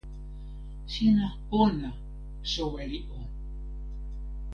[0.91, 1.89] sina pona,
[2.53, 3.21] soweli o.